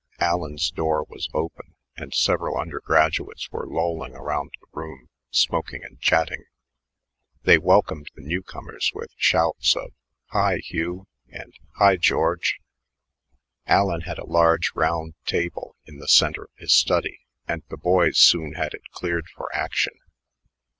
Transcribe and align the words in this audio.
Allen's 0.17 0.71
door 0.71 1.05
was 1.09 1.29
open, 1.31 1.75
and 1.95 2.11
several 2.11 2.57
undergraduates 2.57 3.51
were 3.51 3.67
lolling 3.67 4.15
around 4.15 4.49
the 4.59 4.65
room, 4.73 5.09
smoking 5.29 5.83
and 5.83 5.99
chatting. 6.01 6.43
They 7.43 7.59
welcomed 7.59 8.09
the 8.15 8.23
new 8.23 8.41
comers 8.41 8.89
with 8.95 9.11
shouts 9.15 9.75
of 9.75 9.91
"Hi, 10.31 10.55
Hugh," 10.57 11.05
and 11.29 11.53
"Hi, 11.75 11.97
George." 11.97 12.57
Allen 13.67 14.01
had 14.01 14.17
a 14.17 14.25
large 14.25 14.71
round 14.73 15.13
table 15.27 15.75
in 15.85 15.99
the 15.99 16.07
center 16.07 16.45
of 16.45 16.49
his 16.57 16.73
study, 16.73 17.19
and 17.47 17.61
the 17.69 17.77
boys 17.77 18.17
soon 18.17 18.53
had 18.55 18.73
it 18.73 18.89
cleared 18.91 19.27
for 19.35 19.53
action. 19.53 19.93